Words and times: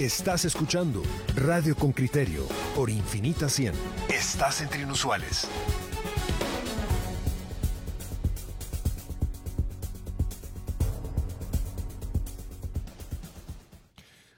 Estás 0.00 0.44
escuchando 0.44 1.02
Radio 1.34 1.74
con 1.74 1.90
Criterio 1.90 2.46
por 2.76 2.88
Infinita 2.88 3.48
100. 3.48 3.74
Estás 4.08 4.62
entre 4.62 4.82
inusuales. 4.82 5.48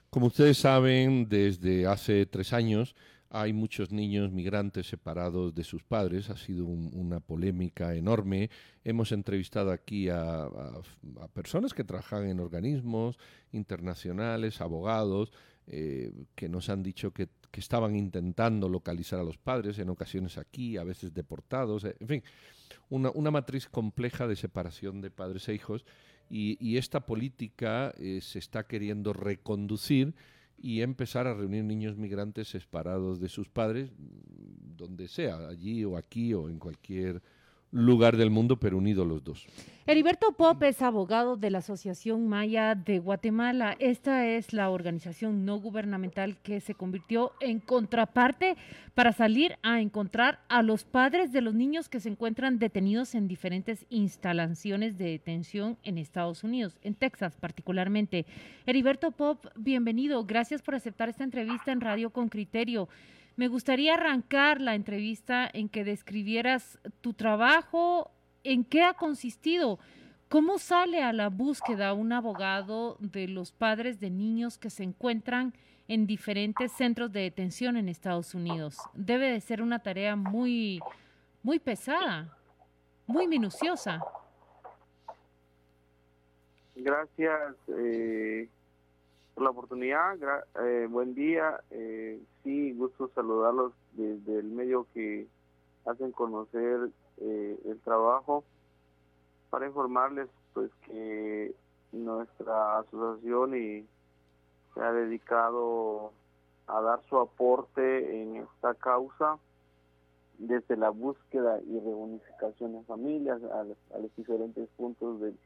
Como 0.08 0.28
ustedes 0.28 0.56
saben, 0.56 1.28
desde 1.28 1.86
hace 1.86 2.24
tres 2.24 2.54
años 2.54 2.94
hay 3.32 3.52
muchos 3.52 3.92
niños 3.92 4.32
migrantes 4.32 4.88
separados 4.88 5.54
de 5.54 5.62
sus 5.62 5.84
padres. 5.84 6.30
Ha 6.30 6.36
sido 6.36 6.64
una 6.64 7.20
polémica 7.20 7.94
enorme. 7.94 8.50
Hemos 8.82 9.12
entrevistado 9.12 9.70
aquí 9.70 10.08
a, 10.08 10.48
personas 11.32 11.72
que 11.72 11.84
trabajan 11.84 12.26
en 12.26 12.40
organismos 12.40 13.18
internacionales, 13.52 14.60
abogados, 14.60 15.32
eh, 15.72 16.12
que 16.34 16.48
nos 16.48 16.68
han 16.68 16.82
dicho 16.82 17.12
que, 17.12 17.28
estaban 17.52 17.94
intentando 17.94 18.68
localizar 18.68 19.20
a 19.20 19.22
los 19.22 19.36
padres, 19.36 19.78
en 19.78 19.90
ocasiones 19.90 20.38
aquí, 20.38 20.78
a 20.78 20.82
veces 20.82 21.12
deportados. 21.12 21.84
En 21.84 22.08
fin, 22.08 22.22
una, 22.88 23.30
matriz 23.30 23.68
compleja 23.68 24.26
de 24.26 24.34
separación 24.34 25.00
de 25.00 25.10
padres 25.10 25.48
e 25.48 25.54
hijos. 25.54 25.84
Y, 26.28 26.76
esta 26.76 27.06
política 27.06 27.92
eh, 27.98 28.20
se 28.20 28.38
está 28.38 28.66
queriendo 28.66 29.12
reconducir 29.12 30.14
y 30.58 30.80
empezar 30.80 31.26
a 31.26 31.34
reunir 31.34 31.64
niños 31.64 31.96
migrantes 31.96 32.48
separados 32.48 33.20
de 33.20 33.28
sus 33.28 33.48
padres, 33.48 33.92
donde 34.76 35.06
sea, 35.06 35.48
allí 35.48 35.84
o 35.84 35.96
aquí 35.96 36.34
o 36.34 36.48
en 36.48 36.58
cualquier 36.58 37.22
lugar 37.72 38.16
del 38.16 38.30
mundo, 38.30 38.56
pero 38.58 38.78
unidos 38.78 39.06
los 39.06 39.22
dos. 39.22 39.46
Heriberto 39.86 40.32
Pop 40.32 40.62
es 40.62 40.82
abogado 40.82 41.36
de 41.36 41.50
la 41.50 41.58
Asociación 41.58 42.28
Maya 42.28 42.74
de 42.74 42.98
Guatemala. 42.98 43.76
Esta 43.80 44.26
es 44.28 44.52
la 44.52 44.70
organización 44.70 45.44
no 45.44 45.58
gubernamental 45.58 46.36
que 46.36 46.60
se 46.60 46.74
convirtió 46.74 47.32
en 47.40 47.58
contraparte 47.58 48.56
para 48.94 49.12
salir 49.12 49.56
a 49.62 49.80
encontrar 49.80 50.40
a 50.48 50.62
los 50.62 50.84
padres 50.84 51.32
de 51.32 51.40
los 51.40 51.54
niños 51.54 51.88
que 51.88 51.98
se 51.98 52.08
encuentran 52.08 52.58
detenidos 52.58 53.14
en 53.14 53.26
diferentes 53.26 53.86
instalaciones 53.88 54.96
de 54.96 55.06
detención 55.06 55.76
en 55.82 55.98
Estados 55.98 56.44
Unidos, 56.44 56.78
en 56.82 56.94
Texas 56.94 57.36
particularmente. 57.36 58.26
Heriberto 58.66 59.10
Pop, 59.10 59.46
bienvenido. 59.56 60.24
Gracias 60.24 60.62
por 60.62 60.74
aceptar 60.74 61.08
esta 61.08 61.24
entrevista 61.24 61.72
en 61.72 61.80
Radio 61.80 62.10
con 62.10 62.28
Criterio. 62.28 62.88
Me 63.40 63.48
gustaría 63.48 63.94
arrancar 63.94 64.60
la 64.60 64.74
entrevista 64.74 65.48
en 65.50 65.70
que 65.70 65.82
describieras 65.82 66.78
tu 67.00 67.14
trabajo, 67.14 68.10
en 68.44 68.64
qué 68.64 68.82
ha 68.82 68.92
consistido, 68.92 69.78
cómo 70.28 70.58
sale 70.58 71.02
a 71.02 71.14
la 71.14 71.30
búsqueda 71.30 71.94
un 71.94 72.12
abogado 72.12 72.98
de 73.00 73.28
los 73.28 73.50
padres 73.50 73.98
de 73.98 74.10
niños 74.10 74.58
que 74.58 74.68
se 74.68 74.82
encuentran 74.82 75.54
en 75.88 76.06
diferentes 76.06 76.70
centros 76.72 77.12
de 77.12 77.20
detención 77.20 77.78
en 77.78 77.88
Estados 77.88 78.34
Unidos. 78.34 78.76
Debe 78.92 79.30
de 79.30 79.40
ser 79.40 79.62
una 79.62 79.78
tarea 79.78 80.16
muy, 80.16 80.78
muy 81.42 81.58
pesada, 81.58 82.36
muy 83.06 83.26
minuciosa. 83.26 84.02
Gracias. 86.76 87.56
Eh, 87.68 88.50
la 89.40 89.50
oportunidad. 89.50 90.18
Eh, 90.64 90.86
buen 90.90 91.14
día. 91.14 91.60
Eh, 91.70 92.20
sí, 92.44 92.72
gusto 92.72 93.10
saludarlos 93.14 93.72
desde 93.92 94.38
el 94.38 94.46
medio 94.46 94.86
que 94.92 95.26
hacen 95.86 96.12
conocer 96.12 96.90
eh, 97.18 97.58
el 97.64 97.80
trabajo 97.80 98.44
para 99.48 99.66
informarles 99.66 100.28
pues 100.52 100.70
que 100.86 101.54
nuestra 101.92 102.78
asociación 102.78 103.56
y 103.56 103.86
se 104.74 104.80
ha 104.80 104.92
dedicado 104.92 106.12
a 106.66 106.80
dar 106.80 107.00
su 107.08 107.18
aporte 107.18 108.22
en 108.22 108.36
esta 108.36 108.74
causa 108.74 109.38
desde 110.38 110.76
la 110.76 110.90
búsqueda 110.90 111.60
y 111.62 111.80
reunificación 111.80 112.72
de 112.72 112.84
familias 112.84 113.42
a, 113.42 113.64
los 113.64 114.16
diferentes 114.16 114.68
puntos 114.76 115.20
del, 115.20 115.38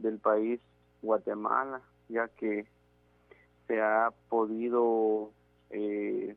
del 0.00 0.18
país 0.18 0.60
Guatemala 1.02 1.80
ya 2.10 2.28
que 2.28 2.66
se 3.66 3.80
ha 3.80 4.12
podido 4.28 5.30
eh, 5.70 6.36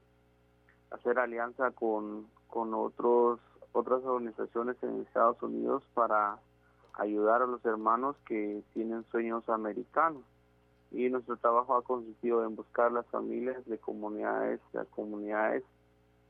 hacer 0.91 1.19
alianza 1.19 1.71
con, 1.71 2.27
con 2.47 2.73
otros 2.73 3.39
otras 3.73 4.03
organizaciones 4.03 4.77
en 4.83 5.01
Estados 5.01 5.41
Unidos 5.41 5.83
para 5.95 6.37
ayudar 6.93 7.41
a 7.41 7.47
los 7.47 7.65
hermanos 7.65 8.15
que 8.27 8.61
tienen 8.73 9.03
sueños 9.11 9.49
americanos. 9.49 10.21
Y 10.91 11.09
nuestro 11.09 11.37
trabajo 11.37 11.75
ha 11.75 11.81
consistido 11.81 12.45
en 12.45 12.55
buscar 12.55 12.91
las 12.91 13.07
familias 13.07 13.65
de 13.65 13.79
comunidades 13.79 14.59
de 14.73 14.85
comunidades 14.85 15.63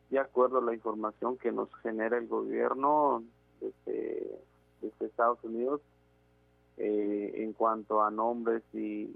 de 0.09 0.19
acuerdo 0.19 0.59
a 0.59 0.61
la 0.61 0.73
información 0.73 1.37
que 1.37 1.51
nos 1.51 1.73
genera 1.81 2.17
el 2.17 2.27
gobierno 2.27 3.23
desde, 3.59 4.39
desde 4.81 5.05
Estados 5.05 5.43
Unidos 5.43 5.81
eh, 6.77 7.33
en 7.37 7.53
cuanto 7.53 8.01
a 8.01 8.11
nombres 8.11 8.63
y, 8.73 9.09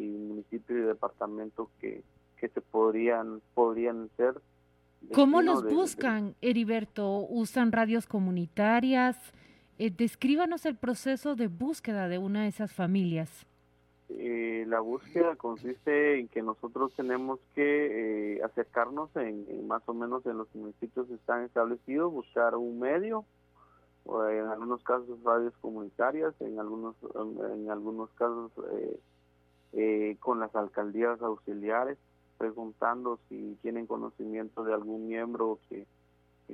municipios 0.00 0.78
y 0.78 0.82
departamentos 0.82 1.68
que, 1.80 2.02
que 2.38 2.48
se 2.48 2.60
podrían, 2.60 3.40
podrían 3.54 4.08
ser. 4.16 4.34
¿Cómo 5.14 5.42
los 5.42 5.64
buscan, 5.64 6.34
Heriberto? 6.40 7.26
¿Usan 7.28 7.72
radios 7.72 8.06
comunitarias? 8.06 9.16
Eh, 9.78 9.90
descríbanos 9.96 10.66
el 10.66 10.76
proceso 10.76 11.36
de 11.36 11.46
búsqueda 11.46 12.08
de 12.08 12.18
una 12.18 12.42
de 12.42 12.48
esas 12.48 12.72
familias. 12.72 13.46
Eh, 14.08 14.64
la 14.66 14.80
búsqueda 14.80 15.36
consiste 15.36 16.18
en 16.18 16.28
que 16.28 16.42
nosotros 16.42 16.92
tenemos 16.96 17.38
que 17.54 18.36
eh, 18.36 18.42
acercarnos 18.42 19.14
en, 19.16 19.66
más 19.66 19.82
o 19.86 19.94
menos 19.94 20.26
en 20.26 20.38
los 20.38 20.52
municipios 20.54 21.06
que 21.06 21.14
están 21.14 21.44
establecidos, 21.44 22.12
buscar 22.12 22.56
un 22.56 22.80
medio 22.80 23.24
en 24.30 24.46
algunos 24.46 24.82
casos 24.82 25.22
radios 25.22 25.54
comunitarias, 25.60 26.34
en 26.40 26.58
algunos 26.58 26.96
en 27.54 27.70
algunos 27.70 28.10
casos 28.12 28.50
eh, 28.72 29.00
eh, 29.74 30.16
con 30.20 30.40
las 30.40 30.54
alcaldías 30.54 31.20
auxiliares, 31.20 31.98
preguntando 32.38 33.18
si 33.28 33.58
tienen 33.62 33.86
conocimiento 33.86 34.64
de 34.64 34.72
algún 34.72 35.08
miembro 35.08 35.58
que, 35.68 35.86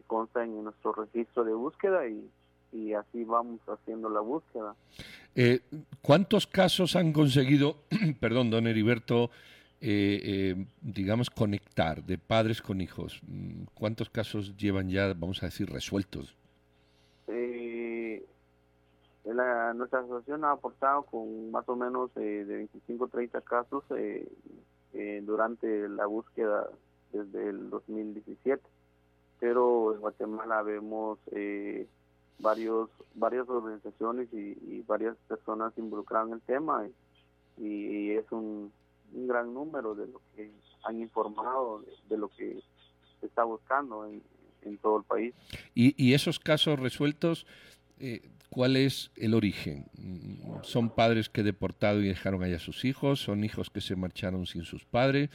consta 0.09 0.43
en 0.43 0.65
nuestro 0.65 0.93
registro 0.93 1.45
de 1.45 1.55
búsqueda 1.55 2.09
y, 2.09 2.29
y 2.73 2.95
así 2.95 3.23
vamos 3.23 3.61
haciendo 3.69 4.09
la 4.09 4.19
búsqueda. 4.19 4.75
Eh, 5.37 5.61
¿Cuántos 6.03 6.49
casos 6.49 6.97
han 6.97 7.13
conseguido, 7.13 7.77
perdón, 8.21 8.51
don 8.51 8.67
Heriberto, 8.67 9.31
digamos, 9.81 11.31
conectar 11.31 12.03
de 12.03 12.19
padres 12.19 12.61
con 12.61 12.81
hijos? 12.81 13.21
¿Cuántos 13.75 14.11
casos 14.11 14.57
llevan 14.57 14.89
ya, 14.89 15.15
vamos 15.15 15.45
a 15.45 15.47
decir, 15.47 15.71
resueltos? 15.71 16.35
Nuestra 19.73 20.01
asociación 20.01 20.45
ha 20.45 20.53
aportado 20.53 21.03
con 21.05 21.51
más 21.51 21.69
o 21.69 21.77
menos 21.77 22.11
eh, 22.17 22.45
de 22.45 22.57
25 22.57 23.09
30 23.09 23.41
casos 23.43 23.85
eh, 23.97 24.29
eh, 24.93 25.23
durante 25.25 25.89
la 25.89 26.07
búsqueda 26.07 26.69
desde 27.13 27.49
el 27.49 27.71
2017 27.71 28.63
pero 29.41 29.95
en 29.95 30.01
Guatemala 30.01 30.63
vemos 30.63 31.19
varios 32.39 32.91
varias 33.15 33.49
organizaciones 33.49 34.29
y, 34.33 34.83
varias 34.83 35.17
personas 35.29 35.73
involucradas 35.79 36.29
en 36.29 36.35
el 36.35 36.41
tema 36.43 36.87
y, 37.57 38.11
es 38.11 38.31
un, 38.33 38.73
gran 39.13 39.55
número 39.55 39.95
de 39.95 40.07
lo 40.09 40.21
que 40.35 40.51
han 40.83 41.01
informado 41.01 41.85
de, 42.09 42.19
lo 42.19 42.29
que 42.29 42.61
se 43.21 43.27
está 43.27 43.45
buscando 43.45 44.07
en, 44.07 44.23
todo 44.79 44.99
el 44.99 45.05
país. 45.05 45.35
¿Y, 45.75 45.95
y 46.03 46.15
esos 46.15 46.41
casos 46.41 46.81
resueltos 46.81 47.47
eh, 47.99 48.23
¿cuál 48.55 48.77
es 48.77 49.11
el 49.17 49.35
origen? 49.35 49.87
¿Son 50.63 50.91
padres 50.91 51.29
que 51.29 51.43
deportado 51.43 52.01
y 52.01 52.09
dejaron 52.09 52.43
allá 52.43 52.59
sus 52.59 52.85
hijos? 52.85 53.21
¿Son 53.21 53.43
hijos 53.45 53.71
que 53.71 53.81
se 53.81 53.97
marcharon 53.97 54.47
sin 54.47 54.63
sus 54.63 54.85
padres? 54.85 55.31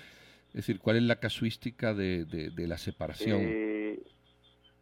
Es 0.49 0.53
decir, 0.53 0.79
¿cuál 0.79 0.95
es 0.95 1.03
la 1.03 1.19
casuística 1.19 1.93
de, 1.93 2.51
la 2.57 2.77
separación? 2.77 3.39
Eh, 3.41 4.01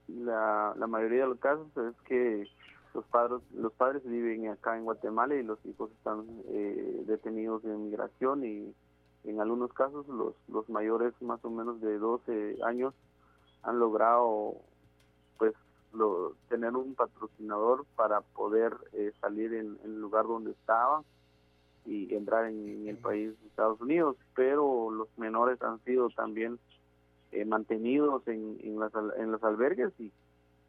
la, 0.08 0.76
mayoría 0.88 1.24
de 1.24 1.30
los 1.30 1.40
casos 1.40 1.68
es 1.76 2.02
que 2.08 2.48
los 2.94 3.06
padres, 3.06 3.42
los 3.54 3.74
padres 3.74 4.04
viven 4.06 4.48
acá 4.50 4.78
en 4.78 4.86
Guatemala 4.86 5.36
y 5.36 5.44
los 5.44 5.60
hijos 5.66 5.92
están 5.92 6.26
eh, 6.50 7.04
detenidos 7.06 7.66
en 7.66 7.86
migración 7.86 8.46
y 8.46 8.74
en 9.26 9.42
algunos 9.42 9.74
casos 9.74 10.08
los, 10.08 10.36
los 10.48 10.70
mayores 10.70 11.14
más 11.22 11.44
o 11.44 11.50
menos 11.50 11.82
de 11.82 11.98
12 11.98 12.58
años 12.64 12.94
han 13.64 13.80
logrado 13.80 14.62
pues 15.98 16.38
tener 16.50 16.76
un 16.76 16.96
patrocinador 16.96 17.86
para 17.96 18.22
poder 18.22 18.76
eh, 18.94 19.12
salir 19.20 19.54
en, 19.54 19.78
el 19.84 20.00
lugar 20.00 20.26
donde 20.26 20.52
estaba 20.52 21.04
y 21.86 22.14
entrar 22.14 22.46
en, 22.46 22.88
el 22.88 22.98
país 22.98 23.40
de 23.40 23.48
Estados 23.48 23.80
Unidos, 23.82 24.18
pero 24.36 24.92
los 24.92 25.08
menores 25.18 25.62
han 25.62 25.80
sido 25.84 26.10
también 26.10 26.60
eh, 27.32 27.46
mantenidos 27.46 28.28
en, 28.28 28.58
en, 28.62 28.80
las, 28.80 28.92
en 29.18 29.32
los 29.32 29.44
albergues 29.44 29.92
y, 30.00 30.12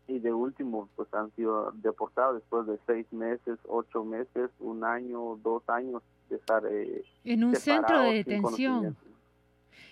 y 0.07 0.19
de 0.21 0.33
último 0.33 0.89
pues 0.97 1.13
han 1.13 1.31
sido 1.35 1.73
deportados 1.73 2.37
después 2.37 2.67
de 2.67 2.79
seis 2.87 3.13
meses, 3.13 3.59
ocho 3.67 4.05
meses, 4.05 4.51
un 4.61 4.85
año, 4.85 5.39
dos 5.43 5.63
años 5.69 6.03
estar 6.31 6.63
en 6.67 7.45
un 7.45 7.55
centro 7.57 8.03
de 8.03 8.15
detención. 8.15 8.97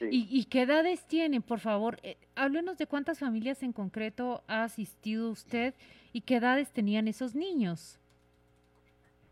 ¿Y, 0.01 0.45
qué 0.47 0.63
edades 0.63 1.07
tienen, 1.07 1.43
por 1.43 1.61
favor? 1.61 1.99
háblenos 2.35 2.79
de 2.79 2.87
cuántas 2.87 3.19
familias 3.19 3.63
en 3.63 3.73
concreto 3.73 4.43
ha 4.47 4.65
asistido 4.65 5.31
usted 5.31 5.75
y 6.13 6.23
qué 6.23 6.37
edades 6.37 6.71
tenían 6.71 7.09
esos 7.09 7.35
niños. 7.35 7.99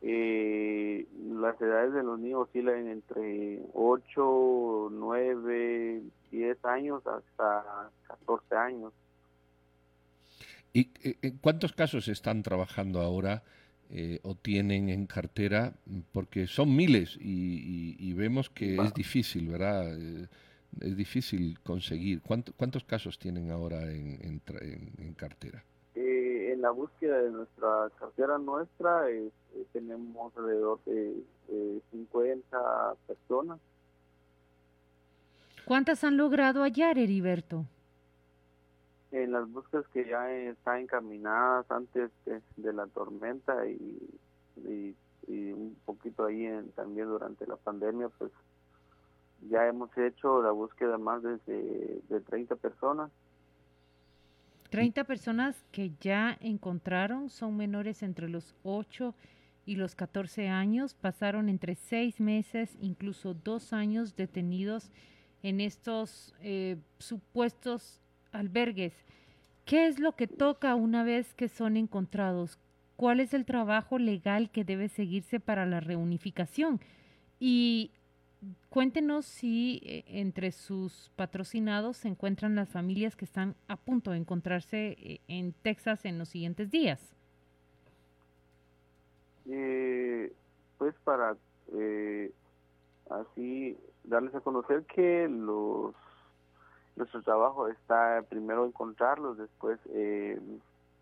Eh, 0.07 1.07
las 1.41 1.59
edades 1.63 1.95
de 1.95 2.03
los 2.03 2.19
niños 2.19 2.43
oscilan 2.43 2.89
entre 2.89 3.61
8, 3.73 4.91
9, 4.93 6.03
10 6.31 6.65
años 6.67 7.03
hasta 7.07 7.91
14 8.07 8.55
años. 8.55 8.93
¿Y 10.75 10.91
eh, 11.03 11.17
en 11.23 11.39
cuántos 11.39 11.73
casos 11.73 12.09
están 12.09 12.43
trabajando 12.43 13.01
ahora 13.01 13.45
eh, 13.89 14.21
o 14.25 14.35
tienen 14.35 14.91
en 14.91 15.07
cartera? 15.07 15.73
Porque 16.13 16.47
son 16.49 16.77
miles 16.77 17.17
y, 17.19 18.13
vemos 18.13 18.51
que 18.51 18.77
es 18.77 18.93
difícil, 18.93 19.49
¿verdad? 19.49 19.97
Es 20.81 20.97
difícil 20.97 21.59
conseguir. 21.61 22.23
¿Cuántos 22.23 22.85
casos 22.85 23.19
tienen 23.19 23.51
ahora 23.51 23.83
en, 23.91 24.41
en 24.99 25.15
cartera? 25.15 25.65
en 26.55 26.63
la 26.63 26.71
búsqueda 26.71 27.21
de 27.21 27.31
nuestra 27.31 27.91
cartera 27.99 28.39
nuestra 28.39 29.11
eh, 29.11 29.31
tenemos 29.73 30.37
alrededor 30.37 30.81
de 30.85 31.23
50 31.91 32.95
personas. 33.07 33.59
¿Cuántas 35.65 36.05
han 36.05 36.17
logrado 36.17 36.63
hallar, 36.63 36.99
Heriberto? 36.99 37.67
En 39.11 39.33
las 39.33 39.51
búsquedas 39.51 39.87
que 39.89 40.07
ya 40.07 40.31
están 40.31 40.81
encaminadas 40.81 41.69
antes 41.71 42.11
de, 42.57 42.73
la 42.73 42.87
tormenta 42.89 43.67
y, 43.67 44.97
un 45.27 45.77
poquito 45.85 46.27
ahí 46.27 46.47
también 46.77 47.09
durante 47.09 47.47
la 47.47 47.57
pandemia, 47.57 48.09
pues 48.19 48.31
ya 49.49 49.67
hemos 49.67 49.97
hecho 49.97 50.43
la 50.43 50.51
búsqueda 50.51 50.99
más 50.99 51.23
de, 51.23 51.39
de 52.09 52.21
30 52.21 52.57
personas 52.57 53.11
30 54.75 55.05
personas 55.05 55.65
que 55.71 55.93
ya 56.01 56.37
encontraron 56.41 57.31
son 57.31 57.57
menores 57.57 58.03
entre 58.03 58.29
los 58.29 58.57
8 58.65 59.15
y 59.67 59.77
los 59.77 59.95
14 59.95 60.49
años, 60.49 60.95
pasaron 60.95 61.49
entre 61.49 61.77
6 61.77 62.19
meses, 62.19 62.77
incluso 62.81 63.35
2 63.35 63.73
años 63.73 64.17
detenidos 64.17 64.91
en 65.45 65.61
estos 65.61 66.35
eh, 66.41 66.77
supuestos 66.99 68.01
albergues. 68.33 68.95
¿Qué 69.65 69.87
es 69.87 70.01
lo 70.01 70.17
que 70.17 70.27
toca 70.27 70.75
una 70.75 71.05
vez 71.05 71.35
que 71.35 71.49
son 71.49 71.77
encontrados? 71.77 72.59
¿Cuál 72.97 73.21
es 73.21 73.33
el 73.33 73.45
trabajo 73.45 74.01
legal 74.01 74.51
que 74.51 74.65
debe 74.65 74.89
seguirse 74.89 75.39
para 75.39 75.67
la 75.67 75.79
reunificación? 75.79 76.81
Y 77.39 77.93
cuéntenos 78.71 79.27
si 79.27 79.81
eh, 79.85 80.05
entre 80.07 80.53
sus 80.53 81.11
patrocinados 81.17 81.99
se 81.99 82.09
encuentran 82.09 82.55
las 82.55 82.69
familias 82.69 83.17
que 83.17 83.25
están 83.25 83.55
a 83.69 83.77
punto 83.77 84.11
de 84.11 84.19
encontrarse 84.19 84.97
eh, 84.99 85.21
en 85.29 85.53
Texas 85.53 86.05
en 86.05 86.19
los 86.19 86.29
siguientes 86.29 86.71
días. 86.71 87.15
Eh, 89.47 90.33
pues 90.79 90.95
para 91.05 91.37
así 93.11 93.77
darles 94.05 94.35
a 94.35 94.41
conocer 94.41 94.85
que 94.85 95.29
los 95.29 95.95
nuestro 96.97 97.23
trabajo 97.23 97.69
está 97.69 98.25
primero 98.29 98.65
encontrarlos, 98.65 99.37
después 99.37 99.81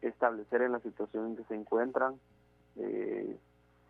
establecer 0.00 0.62
en 0.62 0.72
la 0.72 0.80
situación 0.80 1.26
en 1.26 1.36
que 1.36 1.44
se 1.44 1.54
encuentran, 1.54 2.18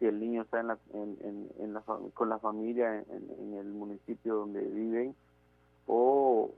si 0.03 0.09
el 0.09 0.19
niño 0.19 0.43
está 0.43 0.59
en 0.59 0.67
la, 0.67 0.79
en, 0.95 1.75
la, 1.75 1.81
con 2.13 2.29
la 2.29 2.41
familia 2.41 3.05
en, 3.09 3.55
el 3.55 3.69
municipio 3.69 4.35
donde 4.35 4.61
viven 4.61 5.15
o, 5.87 6.51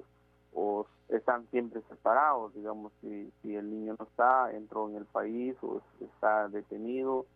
o 0.55 0.87
están 1.11 1.47
siempre 1.51 1.83
separados, 1.91 2.55
digamos, 2.55 2.91
si, 3.03 3.31
si 3.43 3.55
el 3.55 3.69
niño 3.69 3.97
no 3.99 4.07
está, 4.07 4.51
entró 4.51 4.89
en 4.89 4.97
el 4.97 5.05
país 5.05 5.57
o 5.61 5.83
está 6.01 6.49
detenido. 6.49 7.27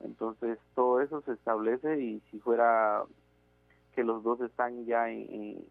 Entonces 0.00 0.58
todo 0.74 1.00
eso 1.00 1.22
se 1.22 1.32
establece 1.32 1.98
y 1.98 2.20
si 2.30 2.38
fuera 2.40 3.04
que 3.94 4.04
los 4.04 4.22
dos 4.22 4.42
están 4.42 4.84
ya 4.84 5.08
en, 5.08 5.64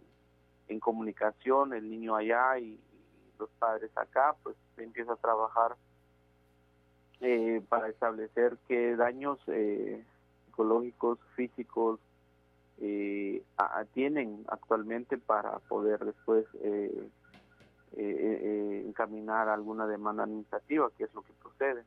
comunicación, 0.80 1.74
el 1.74 1.88
niño 1.92 2.16
allá 2.16 2.58
y, 2.58 2.80
los 3.38 3.50
padres 3.60 3.92
acá, 3.96 4.36
pues 4.42 4.56
se 4.76 4.84
empieza 4.84 5.14
a 5.14 5.18
trabajar 5.18 5.76
eh, 7.22 7.62
para 7.70 7.90
establecer 7.90 8.58
qué 8.68 8.96
daños 8.96 9.40
eh, 9.48 10.04
psicológicos, 10.46 11.20
físicos 11.36 12.00
eh, 12.80 13.42
tienen 13.94 14.44
actualmente 14.50 15.18
para 15.18 15.60
poder 15.60 16.00
después 16.04 16.46
eh, 16.62 17.10
encaminar 18.86 19.50
alguna 19.50 19.86
demanda 19.88 20.24
administrativa, 20.24 20.90
que 20.98 21.04
es 21.06 21.14
lo 21.14 21.22
que 21.22 21.34
procede. 21.34 21.84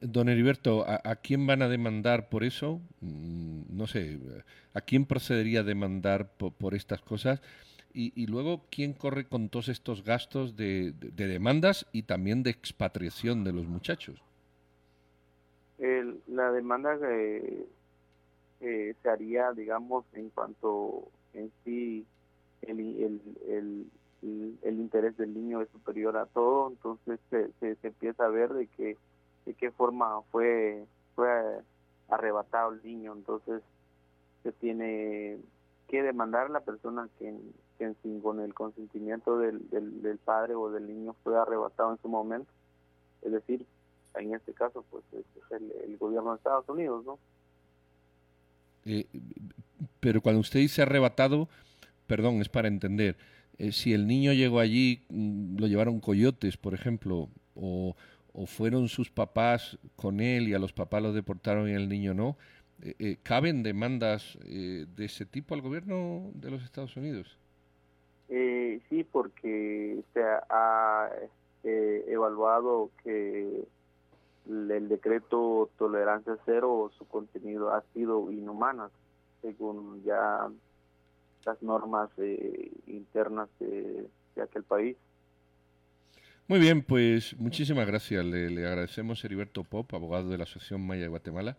don 0.00 0.28
Heriberto, 0.28 0.84
¿a, 0.86 1.16
quién 1.16 1.46
van 1.46 1.62
a 1.62 1.68
demandar 1.68 2.28
por 2.28 2.44
eso? 2.44 2.80
Mm, 3.00 3.76
no 3.76 3.86
sé, 3.86 4.18
¿a 4.72 4.80
quién 4.80 5.04
procedería 5.04 5.60
a 5.60 5.64
demandar 5.64 6.28
por, 6.36 6.74
estas 6.74 7.02
cosas? 7.02 7.40
Y, 7.96 8.26
luego, 8.26 8.62
¿quién 8.72 8.92
corre 8.92 9.28
con 9.28 9.48
todos 9.48 9.68
estos 9.68 10.02
gastos 10.02 10.56
de, 10.56 10.92
demandas 11.14 11.86
y 11.92 12.02
también 12.02 12.42
de 12.42 12.50
expatriación 12.50 13.44
de 13.44 13.52
los 13.52 13.66
muchachos? 13.66 14.20
la 16.26 16.50
demanda 16.50 16.98
eh, 17.02 18.94
se 19.00 19.08
haría, 19.08 19.52
digamos, 19.52 20.04
en 20.14 20.30
cuanto 20.30 21.08
en 21.34 21.52
sí 21.64 22.04
el, 22.62 23.20
el, 23.46 23.90
el, 24.62 24.74
interés 24.80 25.16
del 25.16 25.34
niño 25.34 25.60
es 25.60 25.68
superior 25.68 26.16
a 26.16 26.26
todo, 26.26 26.70
entonces 26.70 27.20
se, 27.30 27.52
se, 27.60 27.76
empieza 27.86 28.24
a 28.24 28.30
ver 28.30 28.52
de, 28.54 28.66
que, 28.68 28.96
de 29.44 29.54
qué 29.54 29.70
forma 29.70 30.22
fue, 30.32 30.84
fue 31.14 31.28
arrebatado 32.08 32.72
el 32.72 32.82
niño, 32.82 33.12
entonces 33.12 33.62
se 34.42 34.52
tiene 34.52 35.38
que 35.88 36.02
demandar 36.02 36.46
a 36.46 36.50
la 36.50 36.60
persona 36.60 37.08
que, 37.18 37.34
que 37.78 37.92
con 38.22 38.40
el 38.40 38.54
consentimiento 38.54 39.38
del, 39.38 39.68
del, 39.70 40.18
padre 40.18 40.54
o 40.54 40.70
del 40.70 40.86
niño 40.86 41.14
fue 41.22 41.38
arrebatado 41.38 41.92
en 41.92 41.98
su 42.00 42.08
momento, 42.08 42.50
es 43.22 43.32
decir, 43.32 43.66
en 44.14 44.34
este 44.34 44.52
caso, 44.52 44.84
pues 44.90 45.04
es 45.12 45.24
el, 45.50 45.96
gobierno 45.98 46.30
de 46.30 46.36
Estados 46.36 46.68
Unidos, 46.68 47.04
¿no? 47.04 47.18
Eh, 48.84 49.06
pero 50.00 50.20
cuando 50.20 50.40
usted 50.40 50.60
dice 50.60 50.82
arrebatado, 50.82 51.48
perdón, 52.06 52.40
es 52.40 52.48
para 52.48 52.68
entender, 52.68 53.16
eh, 53.58 53.72
si 53.72 53.92
el 53.92 54.06
niño 54.06 54.32
llegó 54.32 54.60
allí, 54.60 55.04
mm, 55.08 55.58
lo 55.58 55.66
llevaron 55.66 56.00
coyotes, 56.00 56.56
por 56.56 56.74
ejemplo, 56.74 57.28
o, 57.54 57.96
fueron 58.46 58.88
sus 58.88 59.12
papás 59.12 59.78
con 59.94 60.20
él 60.20 60.48
y 60.48 60.54
a 60.54 60.58
los 60.58 60.72
papás 60.72 61.00
los 61.00 61.14
deportaron 61.14 61.68
y 61.68 61.72
el 61.72 61.88
niño 61.88 62.14
no, 62.14 62.36
eh, 62.82 63.16
¿caben 63.22 63.62
demandas 63.62 64.36
de 64.42 65.04
ese 65.04 65.24
tipo 65.24 65.54
al 65.54 65.60
gobierno 65.60 66.32
de 66.34 66.50
los 66.50 66.64
Estados 66.64 66.96
Unidos? 66.96 67.38
Sí, 68.28 69.04
porque 69.10 70.02
se 70.12 70.22
ha 70.22 71.10
evaluado 71.62 72.90
que 73.02 73.64
el 74.48 74.88
decreto 74.88 75.70
tolerancia 75.78 76.36
cero, 76.44 76.90
su 76.98 77.06
contenido 77.06 77.72
ha 77.72 77.82
sido 77.94 78.30
inhumana, 78.30 78.90
según 79.40 80.02
ya 80.04 80.48
las 81.44 81.62
normas 81.62 82.10
eh, 82.18 82.70
internas 82.86 83.48
de, 83.58 84.06
aquel 84.42 84.64
país. 84.64 84.96
Muy 86.46 86.58
bien, 86.58 86.82
pues 86.82 87.38
muchísimas 87.38 87.86
gracias. 87.86 88.24
Le, 88.24 88.66
agradecemos 88.66 89.22
a 89.22 89.26
Heriberto 89.26 89.64
Pop, 89.64 89.94
abogado 89.94 90.28
de 90.28 90.38
la 90.38 90.44
Asociación 90.44 90.86
Maya 90.86 91.02
de 91.02 91.08
Guatemala, 91.08 91.56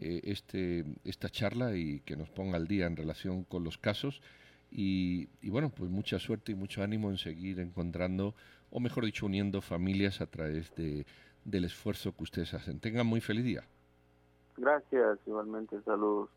eh, 0.00 0.20
este, 0.24 0.84
esta 1.04 1.28
charla 1.28 1.76
y 1.76 2.00
que 2.00 2.16
nos 2.16 2.30
ponga 2.30 2.56
al 2.56 2.66
día 2.66 2.86
en 2.86 2.96
relación 2.96 3.44
con 3.44 3.64
los 3.64 3.76
casos. 3.76 4.22
Y, 4.74 5.28
y, 5.42 5.50
bueno, 5.50 5.68
pues 5.68 5.90
mucha 5.90 6.18
suerte 6.18 6.52
y 6.52 6.54
mucho 6.54 6.82
ánimo 6.82 7.10
en 7.10 7.18
seguir 7.18 7.60
encontrando, 7.60 8.34
o 8.70 8.80
mejor 8.80 9.04
dicho, 9.04 9.26
uniendo 9.26 9.60
familias 9.60 10.22
a 10.22 10.26
través 10.26 10.74
de, 10.74 11.04
del 11.44 11.64
esfuerzo 11.64 12.16
que 12.16 12.22
ustedes 12.22 12.54
hacen. 12.54 12.80
Tengan 12.80 13.06
muy 13.06 13.20
feliz 13.20 13.44
día. 13.44 13.64
Gracias, 14.56 15.18
igualmente, 15.26 15.80
saludos. 15.82 16.30